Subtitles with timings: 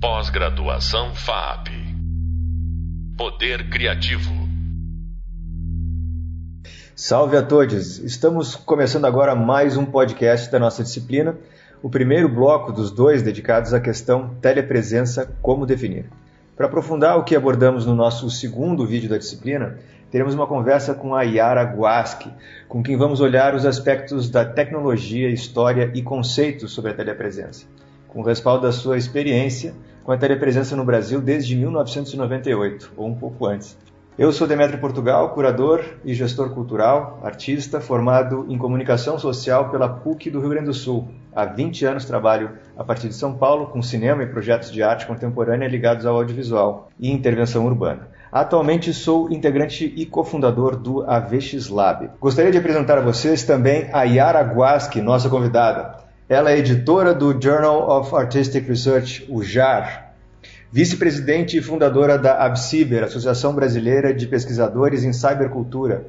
[0.00, 1.70] Pós-graduação FAP.
[3.16, 4.30] Poder Criativo.
[6.94, 7.98] Salve a todos!
[7.98, 11.36] Estamos começando agora mais um podcast da nossa disciplina,
[11.82, 16.04] o primeiro bloco dos dois dedicados à questão telepresença, como definir.
[16.56, 19.80] Para aprofundar o que abordamos no nosso segundo vídeo da disciplina,
[20.12, 22.30] teremos uma conversa com a Yara Guaschi,
[22.68, 27.66] com quem vamos olhar os aspectos da tecnologia, história e conceitos sobre a telepresença,
[28.08, 33.46] com respaldo da sua experiência com a telepresença no Brasil desde 1998, ou um pouco
[33.46, 33.76] antes.
[34.18, 40.28] Eu sou Demetrio Portugal, curador e gestor cultural, artista formado em comunicação social pela PUC
[40.28, 41.06] do Rio Grande do Sul.
[41.32, 45.06] Há 20 anos trabalho a partir de São Paulo com cinema e projetos de arte
[45.06, 48.08] contemporânea ligados ao audiovisual e intervenção urbana.
[48.32, 52.10] Atualmente sou integrante e cofundador do AVX Lab.
[52.20, 56.07] Gostaria de apresentar a vocês também a Yara Guaschi, nossa convidada.
[56.28, 60.12] Ela é editora do Journal of Artistic Research, o JAR,
[60.70, 66.06] vice-presidente e fundadora da ABCIBER, Associação Brasileira de Pesquisadores em Cybercultura,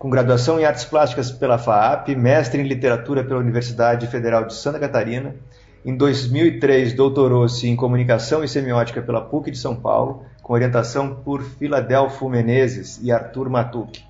[0.00, 4.80] com graduação em Artes Plásticas pela FAAP, mestre em Literatura pela Universidade Federal de Santa
[4.80, 5.36] Catarina.
[5.84, 11.40] Em 2003, doutorou-se em Comunicação e Semiótica pela PUC de São Paulo, com orientação por
[11.40, 14.00] Filadelfo Menezes e Arthur Matuk.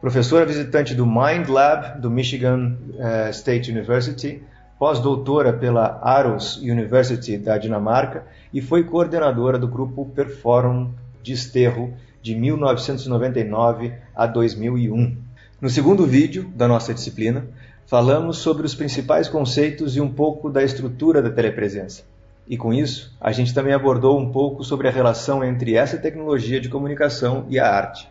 [0.00, 4.42] Professora visitante do Mind Lab do Michigan uh, State University,
[4.78, 12.34] pós-doutora pela Aarhus University da Dinamarca e foi coordenadora do grupo Perforum de Esterro de
[12.34, 15.16] 1999 a 2001.
[15.60, 17.46] No segundo vídeo da nossa disciplina,
[17.86, 22.04] falamos sobre os principais conceitos e um pouco da estrutura da telepresença.
[22.46, 26.60] E com isso, a gente também abordou um pouco sobre a relação entre essa tecnologia
[26.60, 28.08] de comunicação e a arte.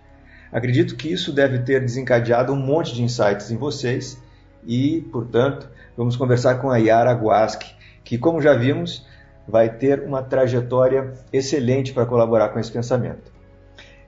[0.51, 4.21] Acredito que isso deve ter desencadeado um monte de insights em vocês
[4.67, 7.73] e, portanto, vamos conversar com a Yara Guaschi,
[8.03, 9.07] que, como já vimos,
[9.47, 13.31] vai ter uma trajetória excelente para colaborar com esse pensamento.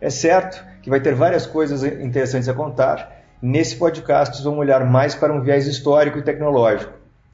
[0.01, 3.17] É certo que vai ter várias coisas interessantes a contar.
[3.41, 6.93] Nesse podcast, vamos olhar mais para um viés histórico e tecnológico.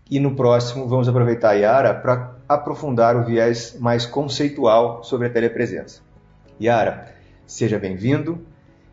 [0.09, 5.29] E no próximo, vamos aproveitar a Yara para aprofundar o viés mais conceitual sobre a
[5.31, 6.01] telepresença.
[6.61, 7.07] Yara,
[7.47, 8.45] seja bem-vindo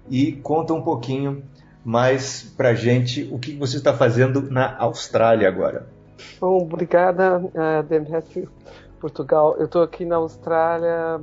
[0.08, 1.42] e conta um pouquinho
[1.84, 5.86] mais para a gente o que você está fazendo na Austrália agora.
[6.40, 8.48] Bom, obrigada, uh, Demetrio.
[9.02, 9.56] Portugal.
[9.58, 11.20] Eu estou aqui na Austrália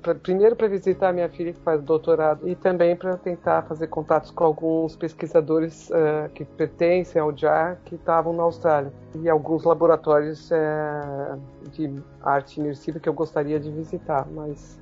[0.00, 4.30] pra, primeiro para visitar minha filha que faz doutorado e também para tentar fazer contatos
[4.30, 10.48] com alguns pesquisadores uh, que pertencem ao JAR que estavam na Austrália e alguns laboratórios
[10.52, 11.40] uh,
[11.72, 11.92] de
[12.22, 14.78] arte imersiva que eu gostaria de visitar, mas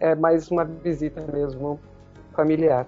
[0.00, 1.80] é mais uma visita mesmo
[2.34, 2.86] familiar.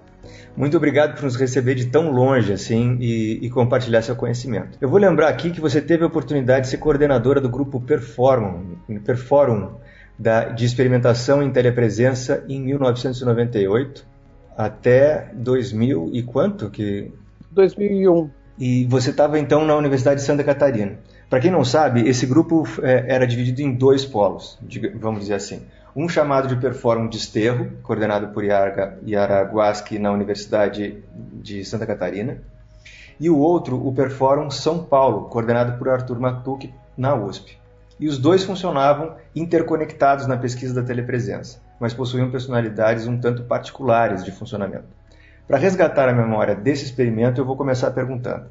[0.55, 4.77] Muito obrigado por nos receber de tão longe assim e, e, compartilhar seu conhecimento.
[4.81, 8.75] Eu vou lembrar aqui que você teve a oportunidade de ser coordenadora do grupo Perforum,
[9.05, 9.75] Perforum
[10.17, 14.05] da, de experimentação em telepresença em 1998
[14.57, 17.11] até 2000 e quanto que
[17.51, 18.29] 2001.
[18.59, 20.99] E você estava então na Universidade de Santa Catarina.
[21.29, 24.59] Para quem não sabe, esse grupo é, era dividido em dois polos,
[24.99, 25.61] vamos dizer assim
[25.95, 32.41] um chamado de Perform Desterro, coordenado por Yara Guaschi na Universidade de Santa Catarina,
[33.19, 37.57] e o outro, o Perforum São Paulo, coordenado por Arthur Matuk na USP.
[37.99, 44.23] E os dois funcionavam interconectados na pesquisa da telepresença, mas possuíam personalidades um tanto particulares
[44.23, 44.85] de funcionamento.
[45.45, 48.45] Para resgatar a memória desse experimento, eu vou começar perguntando.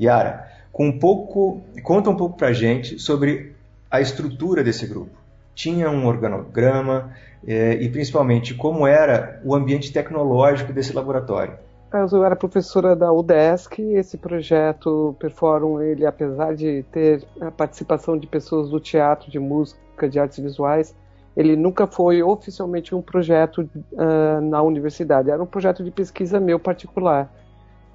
[0.00, 3.54] Yara, um pouco, conta um pouco para a gente sobre
[3.90, 5.21] a estrutura desse grupo
[5.54, 7.12] tinha um organograma
[7.46, 11.54] é, e principalmente como era o ambiente tecnológico desse laboratório.
[11.92, 18.26] Eu era professora da UDESC, esse projeto Perforum, ele apesar de ter a participação de
[18.26, 20.94] pessoas do teatro, de música, de artes visuais,
[21.36, 26.58] ele nunca foi oficialmente um projeto uh, na universidade, era um projeto de pesquisa meu
[26.58, 27.30] particular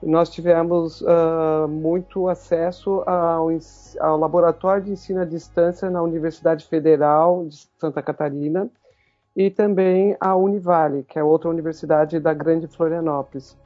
[0.01, 3.49] nós tivemos uh, muito acesso ao,
[3.99, 8.69] ao, laboratório de ensino à distância na Universidade Federal de Santa Catarina
[9.35, 13.57] e também à Univale, que é outra universidade da Grande Florianópolis.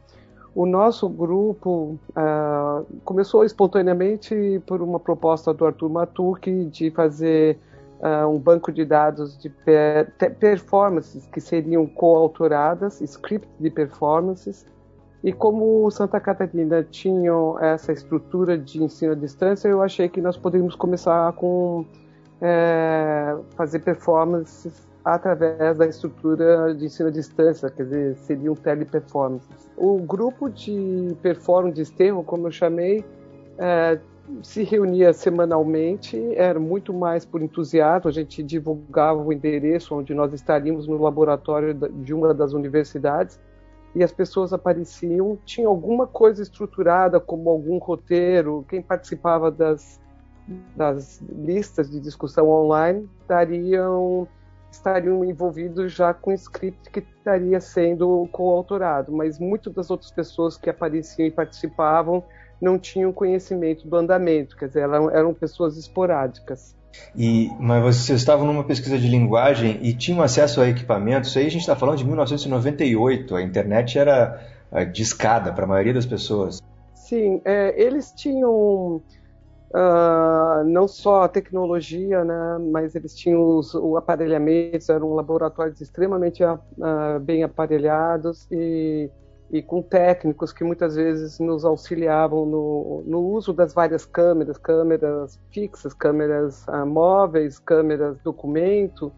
[0.53, 7.57] O nosso grupo uh, começou espontaneamente por uma proposta do Arthur Matuk de fazer
[7.99, 14.65] uh, um banco de dados de per performances que seriam coautoradas, scripts de performances,
[15.23, 20.35] e como Santa Catarina tinha essa estrutura de ensino à distância, eu achei que nós
[20.35, 21.85] poderíamos começar com
[22.41, 29.69] é, fazer performances através da estrutura de ensino à distância, quer dizer, seriam teleperformances.
[29.77, 33.05] O grupo de performance de esterro, como eu chamei,
[33.59, 33.99] é,
[34.41, 40.33] se reunia semanalmente, era muito mais por entusiasmo, a gente divulgava o endereço onde nós
[40.33, 43.39] estaríamos no laboratório de uma das universidades
[43.93, 49.99] e as pessoas apareciam, tinha alguma coisa estruturada, como algum roteiro, quem participava das,
[50.75, 54.27] das listas de discussão online estariam,
[54.71, 60.69] estariam envolvidos já com script que estaria sendo coautorado, mas muitas das outras pessoas que
[60.69, 62.23] apareciam e participavam
[62.61, 66.77] não tinham conhecimento do andamento, quer dizer, eram, eram pessoas esporádicas.
[67.15, 71.29] E, mas vocês estavam numa pesquisa de linguagem e tinham acesso a equipamentos.
[71.29, 73.35] Isso aí a gente está falando de 1998.
[73.35, 74.41] A internet era
[74.71, 76.61] é, discada para a maioria das pessoas.
[76.93, 79.01] Sim, é, eles tinham
[79.73, 84.91] uh, não só a tecnologia, né, mas eles tinham os, o aparelhamento.
[84.91, 89.09] Eram laboratórios extremamente uh, bem aparelhados e
[89.51, 95.37] e com técnicos que muitas vezes nos auxiliavam no, no uso das várias câmeras, câmeras
[95.51, 99.11] fixas, câmeras ah, móveis, câmeras documento.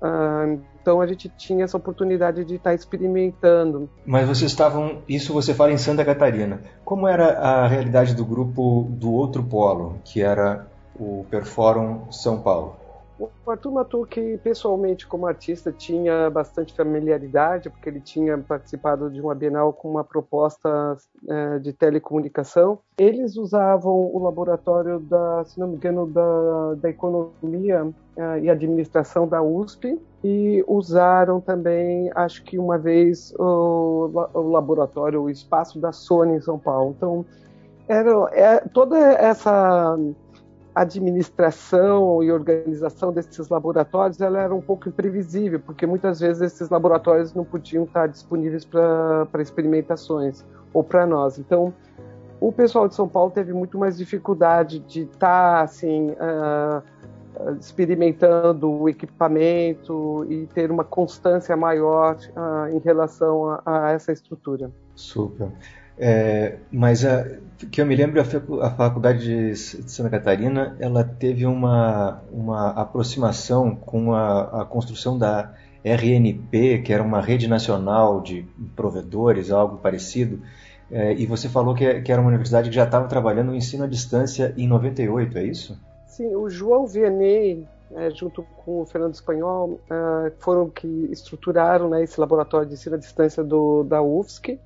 [0.00, 0.46] Ah,
[0.80, 3.90] então a gente tinha essa oportunidade de estar experimentando.
[4.06, 6.60] Mas vocês estavam, isso você fala em Santa Catarina.
[6.82, 10.66] Como era a realidade do grupo do outro polo, que era
[10.98, 12.85] o Perforum São Paulo?
[13.18, 19.34] O Arthur Matuque, pessoalmente, como artista, tinha bastante familiaridade, porque ele tinha participado de uma
[19.34, 20.96] Bienal com uma proposta
[21.26, 22.78] é, de telecomunicação.
[22.98, 29.26] Eles usavam o laboratório da, se não me engano, da, da economia é, e administração
[29.26, 35.90] da USP e usaram também, acho que uma vez, o, o laboratório, o espaço da
[35.90, 36.94] Sony em São Paulo.
[36.94, 37.24] Então,
[37.88, 39.96] era é, toda essa
[40.76, 47.32] administração e organização desses laboratórios ela era um pouco imprevisível, porque muitas vezes esses laboratórios
[47.32, 50.44] não podiam estar disponíveis para experimentações
[50.74, 51.38] ou para nós.
[51.38, 51.72] Então,
[52.38, 56.82] o pessoal de São Paulo teve muito mais dificuldade de estar assim uh,
[57.58, 64.70] experimentando o equipamento e ter uma constância maior uh, em relação a, a essa estrutura.
[64.94, 65.50] Super.
[65.98, 67.24] É, mas a,
[67.70, 74.12] que eu me lembro, a Faculdade de Santa Catarina ela teve uma, uma aproximação com
[74.12, 80.42] a, a construção da RNP, que era uma rede nacional de provedores, algo parecido.
[80.90, 83.84] É, e você falou que, que, era uma universidade que já estava trabalhando no ensino
[83.84, 85.80] à distância em 98, é isso?
[86.06, 92.04] Sim, o João Vianney, é, junto com o Fernando Espanhol, é, foram que estruturaram né,
[92.04, 94.60] esse laboratório de ensino à distância do, da UFSC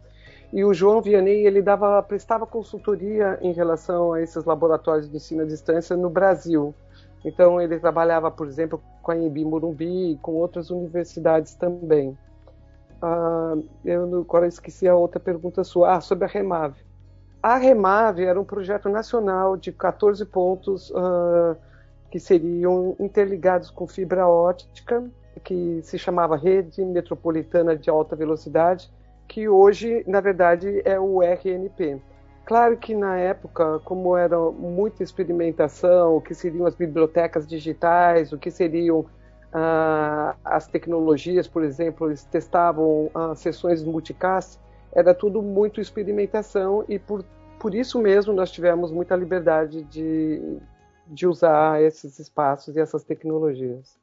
[0.53, 5.43] e o João Vianney ele dava, prestava consultoria em relação a esses laboratórios de ensino
[5.43, 6.75] à distância no Brasil.
[7.25, 12.19] Então ele trabalhava, por exemplo, com a Embi Morumbi e com outras universidades também.
[13.01, 15.97] Ah, eu agora esqueci a outra pergunta sua.
[15.97, 16.81] Ah, sobre a Remave.
[17.43, 21.57] A Remave era um projeto nacional de 14 pontos ah,
[22.11, 25.09] que seriam interligados com fibra óptica,
[25.45, 28.91] que se chamava Rede Metropolitana de Alta Velocidade,
[29.31, 32.01] que hoje, na verdade, é o RNP.
[32.45, 38.39] Claro que na época, como era muita experimentação, o que seriam as bibliotecas digitais, o
[38.39, 39.07] que seriam
[39.53, 44.59] ah, as tecnologias, por exemplo, eles testavam ah, sessões multicast,
[44.93, 47.25] era tudo muito experimentação e por,
[47.61, 50.59] por isso mesmo nós tivemos muita liberdade de,
[51.07, 53.97] de usar esses espaços e essas tecnologias.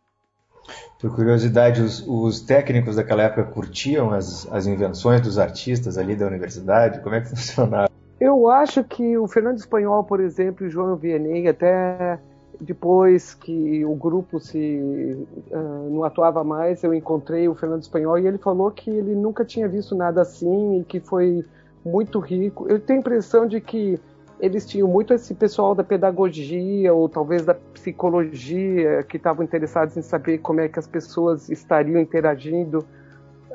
[1.00, 6.26] Por curiosidade, os, os, técnicos daquela época curtiam as, as invenções dos artistas ali da
[6.26, 7.02] universidade?
[7.02, 7.90] Como é que funcionava?
[8.20, 12.20] Eu acho que o Fernando Espanhol, por exemplo, e o João Vianney, até
[12.60, 15.18] depois que o grupo se
[15.52, 19.46] uh, não atuava mais, eu encontrei o Fernando Espanhol e ele falou que ele nunca
[19.46, 21.46] tinha visto nada assim e que foi
[21.86, 22.68] muito rico.
[22.68, 24.00] Eu tenho a impressão de que
[24.40, 30.02] eles tinham muito esse pessoal da pedagogia ou talvez da psicologia que estavam interessados em
[30.02, 32.86] saber como é que as pessoas estariam interagindo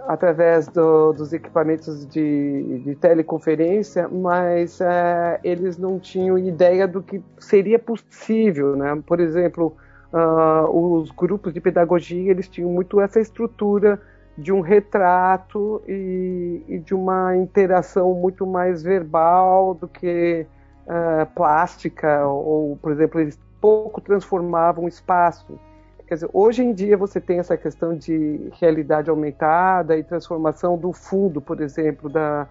[0.08, 7.22] através do, dos equipamentos de, de teleconferência, mas é, eles não tinham ideia do que
[7.38, 9.00] seria possível, né?
[9.06, 9.76] Por exemplo,
[10.12, 14.00] uh, os grupos de pedagogia eles tinham muito essa estrutura
[14.36, 20.46] de um retrato e, e de uma interação muito mais verbal do que
[20.86, 25.58] uh, plástica, ou, por exemplo, eles pouco transformavam o espaço.
[26.06, 30.92] Quer dizer, hoje em dia você tem essa questão de realidade aumentada e transformação do
[30.92, 32.46] fundo, por exemplo, da,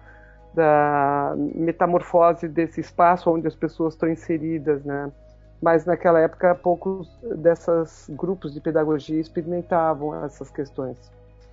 [0.54, 5.12] da metamorfose desse espaço onde as pessoas estão inseridas, né?
[5.60, 10.96] Mas naquela época poucos desses grupos de pedagogia experimentavam essas questões.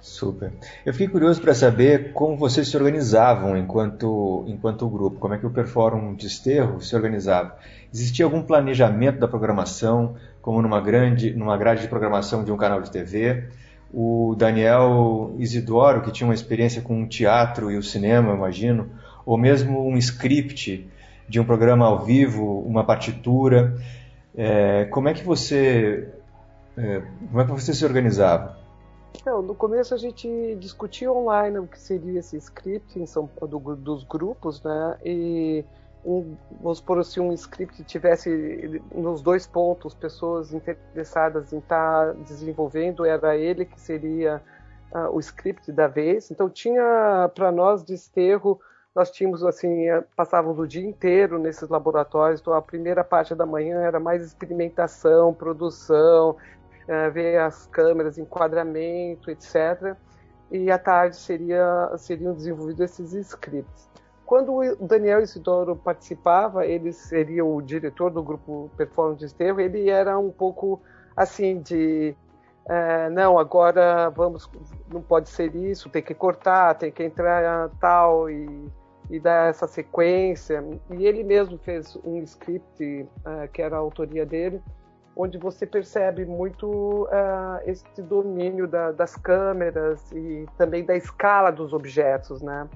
[0.01, 0.53] Super.
[0.85, 5.45] Eu fiquei curioso para saber como vocês se organizavam enquanto, enquanto grupo, como é que
[5.45, 7.57] o Perforum Desterro se organizava.
[7.93, 12.81] Existia algum planejamento da programação, como numa grande, numa grade de programação de um canal
[12.81, 13.49] de TV?
[13.93, 18.89] O Daniel Isidoro, que tinha uma experiência com o teatro e o cinema, imagino,
[19.25, 20.87] ou mesmo um script
[21.27, 23.75] de um programa ao vivo, uma partitura.
[24.37, 26.07] É, como é que você
[26.77, 28.58] é, como é que você se organizava?
[29.15, 34.03] Então, no começo a gente discutia online o que seria esse script São, do, dos
[34.03, 34.97] grupos, né?
[35.03, 35.65] E
[36.05, 42.13] um, vamos supor assim, um script tivesse nos dois pontos pessoas interessadas em estar tá
[42.23, 44.41] desenvolvendo, era ele que seria
[44.93, 46.31] uh, o script da vez.
[46.31, 48.59] Então tinha para nós de esterro,
[48.95, 52.41] nós tínhamos assim, eh, passávamos o dia inteiro nesses laboratórios.
[52.41, 56.35] Então a primeira parte da manhã era mais experimentação, produção,
[56.89, 59.95] uh, ver as câmeras, enquadramento, etc.
[60.51, 63.87] E à tarde seria, seriam desenvolvidos esses scripts.
[64.25, 69.89] Quando o Daniel Isidoro participava, ele seria o diretor do grupo Performance de Esterro, ele
[69.89, 70.81] era um pouco
[71.15, 72.15] assim de
[72.69, 74.47] é, não, agora vamos,
[74.93, 78.69] não pode ser isso, tem que cortar, tem que entrar tal e,
[79.09, 80.63] e dar essa sequência.
[80.91, 84.61] E ele mesmo fez um script uh, que era a autoria dele,
[85.21, 86.65] onde você percebe muito
[87.03, 92.69] uh, esse domínio da, das câmeras e também da escala dos objetos, né?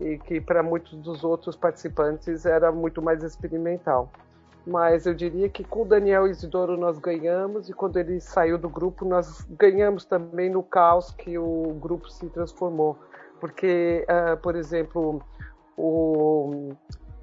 [0.00, 4.10] E que para muitos dos outros participantes era muito mais experimental.
[4.66, 8.70] Mas eu diria que com o Daniel Isidoro nós ganhamos e quando ele saiu do
[8.70, 12.96] grupo nós ganhamos também no caos que o grupo se transformou.
[13.38, 15.20] Porque, uh, por exemplo,
[15.76, 16.72] o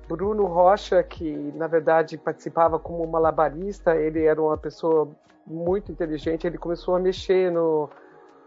[0.10, 5.08] Bruno Rocha, que na verdade participava como malabarista, ele era uma pessoa
[5.46, 7.84] muito inteligente, ele começou a mexer no,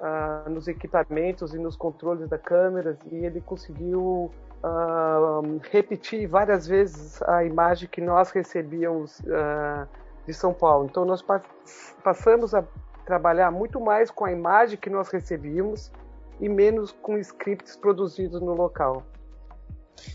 [0.01, 4.29] uh, nos equipamentos e nos controles da câmera e ele conseguiu
[4.65, 9.87] uh, repetir várias vezes a imagem que nós recebíamos uh,
[10.27, 10.89] de São Paulo.
[10.91, 11.25] Então nós
[12.03, 12.65] passamos a
[13.07, 15.93] trabalhar muito mais com a imagem que nós recebíamos
[16.41, 19.05] e menos com scripts produzidos no local.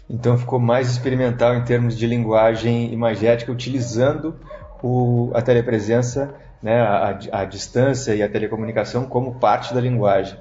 [0.10, 4.36] Então ficou mais experimental em termos de linguagem imagética, utilizando
[4.82, 10.38] o, a telepresença, né, a, a, distância e a telecomunicação como parte da linguagem.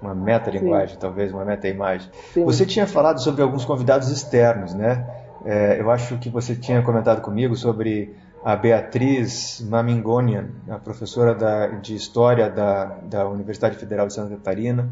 [0.00, 2.10] Uma metalinguagem, talvez, uma meta-imagem.
[2.34, 5.06] Você tinha falado sobre alguns convidados externos, né?
[5.44, 11.66] É, eu acho que você tinha comentado comigo sobre a Beatriz Mamingonian, a professora da,
[11.66, 14.88] de História da, da Universidade Federal de Santa Catarina,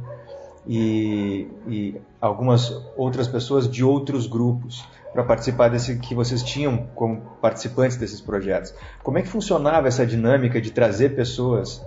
[0.68, 7.22] e, e algumas outras pessoas de outros grupos para participar desse que vocês tinham como
[7.40, 8.74] participantes desses projetos.
[9.02, 11.84] Como é que funcionava essa dinâmica de trazer pessoas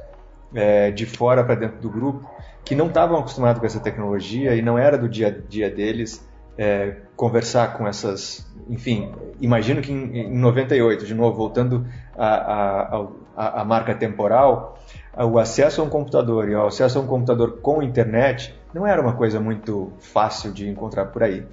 [0.53, 2.27] é, de fora para dentro do grupo
[2.65, 6.27] que não estavam acostumados com essa tecnologia e não era do dia a dia deles
[6.57, 11.85] é, conversar com essas, enfim, imagino que em, em 98, de novo voltando
[12.17, 14.77] à marca temporal,
[15.17, 19.01] o acesso a um computador e o acesso a um computador com internet não era
[19.01, 21.45] uma coisa muito fácil de encontrar por aí.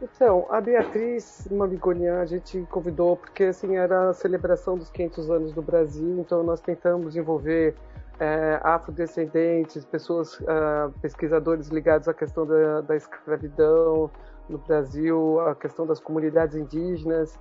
[0.00, 5.52] Então, a Beatriz Mamigonian a gente convidou porque assim era a celebração dos 500 anos
[5.52, 7.76] do Brasil, então nós tentamos envolver
[8.18, 14.10] é, afrodescendentes, pessoas, uh, pesquisadores ligados à questão da, da escravidão
[14.48, 17.38] no Brasil, a questão das comunidades indígenas,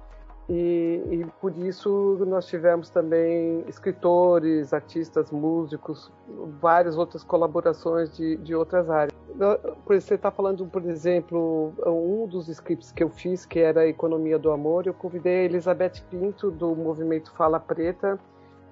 [0.49, 6.11] e, e, por isso nós tivemos também escritores, artistas, músicos,
[6.59, 9.13] várias outras colaborações de, de outras áreas.
[9.85, 14.37] Você está falando, por exemplo, um dos scripts que eu fiz, que era a Economia
[14.37, 18.19] do Amor, eu convidei a Elizabeth Pinto, do movimento Fala Preta,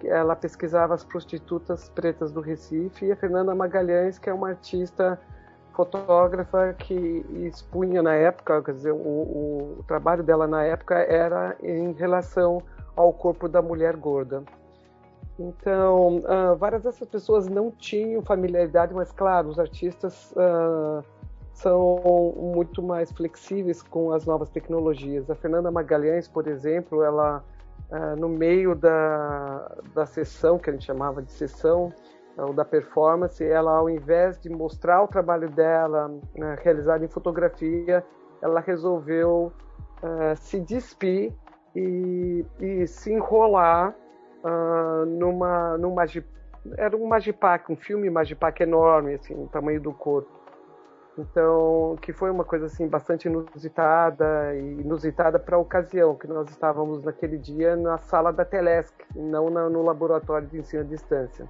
[0.04, 5.20] ela pesquisava as prostitutas pretas do Recife, e a Fernanda Magalhães, que é uma artista
[5.74, 11.94] fotógrafa que expunha na época, quer dizer, o, o, trabalho dela na época era em
[11.94, 12.62] relação
[12.96, 14.44] ao corpo da mulher gorda.
[15.40, 21.02] Então, uh, várias dessas pessoas não tinham familiaridade, mas claro, os artistas uh,
[21.54, 25.30] são muito mais flexíveis com as novas tecnologias.
[25.30, 27.42] A Fernanda Magalhães, por exemplo, ela
[27.90, 31.94] uh, no meio da, da sessão que a gente chamava de sessão,
[32.38, 38.04] ou da performance, ela ao invés de mostrar o trabalho dela né, realizado em fotografia,
[38.42, 39.52] ela resolveu
[40.38, 41.34] se despir
[41.76, 43.94] e, e, se enrolar
[44.44, 45.96] uh, numa, num
[46.78, 50.40] era um Magipack, um filme Magipack enorme, assim, o tamanho do corpo.
[51.18, 56.50] Então, que foi uma coisa assim bastante inusitada e inusitada para a ocasião, que nós
[56.50, 61.46] estávamos naquele dia na sala da Telesc, não no laboratório de ensino à distância.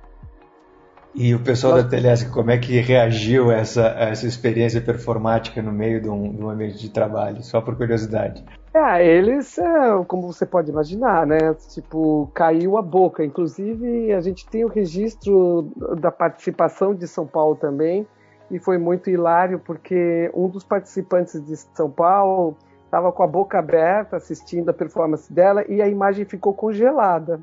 [1.14, 1.84] E o pessoal Nós...
[1.84, 6.10] da Telesc, como é que reagiu a essa, a essa experiência performática no meio de
[6.10, 7.44] um, de um ambiente de trabalho?
[7.44, 8.44] Só por curiosidade.
[8.74, 11.56] É, eles, é, como você pode imaginar, né?
[11.70, 13.24] Tipo, caiu a boca.
[13.24, 18.08] Inclusive, a gente tem o registro da participação de São Paulo também,
[18.52, 23.60] e foi muito hilário, porque um dos participantes de São Paulo estava com a boca
[23.60, 27.40] aberta assistindo a performance dela e a imagem ficou congelada.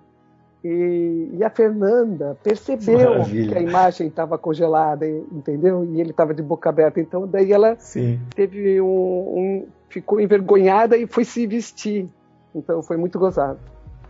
[0.66, 3.52] E, e a Fernanda percebeu Maravilha.
[3.52, 5.84] que a imagem estava congelada, entendeu?
[5.84, 6.98] E ele estava de boca aberta.
[6.98, 8.18] Então, daí ela Sim.
[8.34, 12.08] teve um, um, ficou envergonhada e foi se vestir.
[12.52, 13.60] Então, foi muito gozado.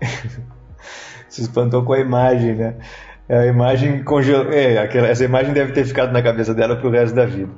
[1.29, 2.77] se espantou com a imagem, né?
[3.29, 4.51] A imagem congelou.
[4.51, 7.53] É, aquela, essa imagem deve ter ficado na cabeça dela pro resto da vida.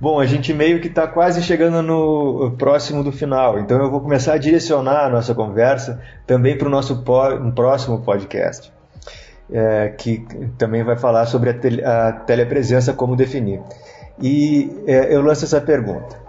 [0.00, 4.00] Bom, a gente meio que está quase chegando no próximo do final, então eu vou
[4.00, 7.04] começar a direcionar a nossa conversa também para o nosso
[7.40, 8.72] um próximo podcast,
[9.52, 10.26] é, que
[10.58, 13.60] também vai falar sobre a, a telepresença, como definir.
[14.20, 16.20] E é, eu lanço essa pergunta.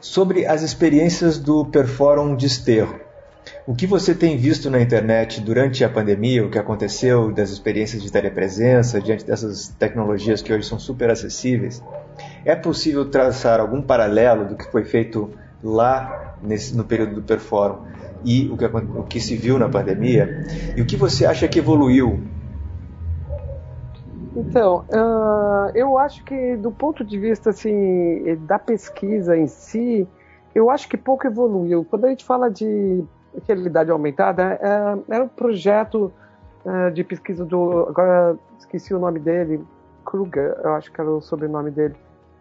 [0.00, 3.00] Sobre as experiências do Perforum Desterro,
[3.66, 8.02] o que você tem visto na internet durante a pandemia, o que aconteceu das experiências
[8.02, 11.82] de telepresença, diante dessas tecnologias que hoje são super acessíveis,
[12.46, 15.28] é possível traçar algum paralelo do que foi feito
[15.64, 17.80] lá nesse, no período do Perform
[18.24, 20.46] e o que, o que se viu na pandemia?
[20.76, 22.22] E o que você acha que evoluiu?
[24.36, 30.06] Então, uh, eu acho que do ponto de vista assim da pesquisa em si,
[30.54, 31.84] eu acho que pouco evoluiu.
[31.84, 33.02] Quando a gente fala de
[33.48, 34.58] realidade aumentada,
[35.10, 36.12] era um projeto
[36.64, 39.64] uh, de pesquisa do agora esqueci o nome dele,
[40.04, 41.96] Kruger, eu acho que era o sobrenome dele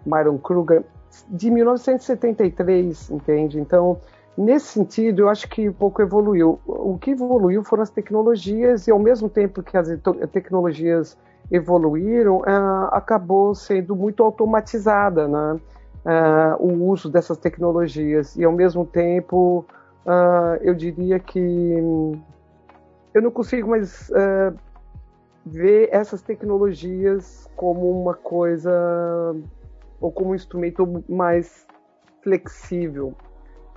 [0.05, 0.83] Myron Kruger,
[1.29, 3.59] de 1973, entende?
[3.59, 3.97] Então,
[4.37, 6.59] nesse sentido, eu acho que pouco evoluiu.
[6.65, 9.87] O que evoluiu foram as tecnologias, e ao mesmo tempo que as
[10.31, 11.17] tecnologias
[11.51, 15.59] evoluíram, uh, acabou sendo muito automatizada né?
[16.05, 18.35] Uh, o uso dessas tecnologias.
[18.35, 19.65] E ao mesmo tempo,
[20.05, 21.39] uh, eu diria que
[23.13, 24.11] eu não consigo mais
[25.45, 28.71] ver essas tecnologias como uma coisa
[30.05, 31.65] ou como um instrumento mais
[32.21, 33.15] flexível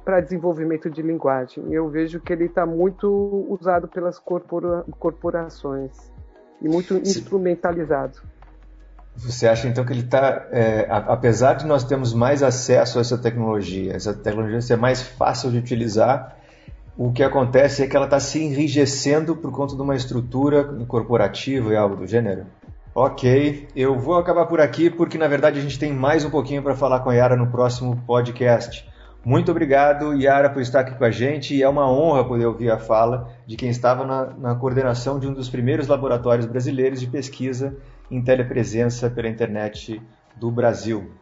[0.04, 1.72] para desenvolvimento de linguagem.
[1.72, 5.92] Eu vejo que ele está muito usado pelas corpora corporações
[6.60, 7.00] e muito Sim.
[7.00, 8.20] instrumentalizado.
[9.16, 13.16] Você acha então que ele está, é, apesar de nós termos mais acesso a essa
[13.16, 16.36] tecnologia, essa tecnologia ser mais fácil de utilizar,
[16.96, 21.72] o que acontece é que ela está se enrijecendo por conta de uma estrutura corporativa
[21.72, 22.44] e algo do gênero?
[23.00, 26.64] Ok, eu vou acabar por aqui porque na verdade a gente tem mais um pouquinho
[26.64, 28.84] para falar com a Yara no próximo podcast.
[29.24, 32.72] Muito obrigado, Yara, por estar aqui com a gente e é uma honra poder ouvir
[32.72, 37.06] a fala de quem estava na, na coordenação de um dos primeiros laboratórios brasileiros de
[37.06, 37.76] pesquisa
[38.10, 40.02] em telepresença pela internet
[40.34, 41.12] do Brasil.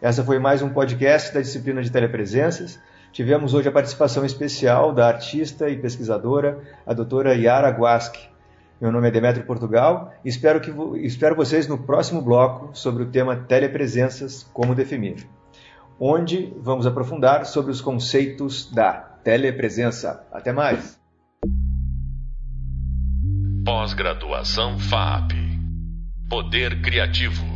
[0.00, 2.80] Essa foi mais um podcast da disciplina de telepresenças.
[3.12, 8.35] Tivemos hoje a participação especial da artista e pesquisadora, a doutora Yara Guasque.
[8.78, 13.10] Meu nome é Demetrio Portugal e espero, que, espero vocês no próximo bloco sobre o
[13.10, 15.26] tema telepresenças, como definir,
[15.98, 18.92] onde vamos aprofundar sobre os conceitos da
[19.24, 20.26] telepresença.
[20.30, 21.00] Até mais!
[23.64, 25.32] Pós-graduação FAP
[26.28, 27.55] Poder Criativo